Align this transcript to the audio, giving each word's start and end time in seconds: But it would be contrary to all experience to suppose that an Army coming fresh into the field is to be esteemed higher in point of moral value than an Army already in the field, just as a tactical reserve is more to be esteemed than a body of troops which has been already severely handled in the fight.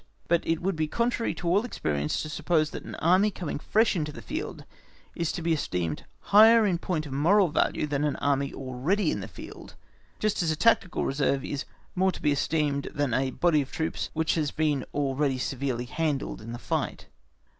But 0.27 0.41
it 0.47 0.63
would 0.63 0.75
be 0.75 0.87
contrary 0.87 1.35
to 1.35 1.47
all 1.47 1.63
experience 1.63 2.23
to 2.23 2.29
suppose 2.29 2.71
that 2.71 2.81
an 2.85 2.95
Army 2.95 3.29
coming 3.29 3.59
fresh 3.59 3.95
into 3.95 4.11
the 4.11 4.23
field 4.23 4.65
is 5.13 5.31
to 5.33 5.43
be 5.43 5.53
esteemed 5.53 6.05
higher 6.33 6.65
in 6.65 6.79
point 6.79 7.05
of 7.05 7.13
moral 7.13 7.49
value 7.49 7.85
than 7.85 8.03
an 8.03 8.15
Army 8.15 8.51
already 8.51 9.11
in 9.11 9.19
the 9.19 9.27
field, 9.27 9.75
just 10.17 10.41
as 10.41 10.49
a 10.49 10.55
tactical 10.55 11.05
reserve 11.05 11.45
is 11.45 11.65
more 11.93 12.11
to 12.11 12.19
be 12.23 12.31
esteemed 12.31 12.89
than 12.95 13.13
a 13.13 13.29
body 13.29 13.61
of 13.61 13.71
troops 13.71 14.09
which 14.13 14.33
has 14.33 14.49
been 14.49 14.83
already 14.91 15.37
severely 15.37 15.85
handled 15.85 16.41
in 16.41 16.51
the 16.51 16.57
fight. 16.57 17.05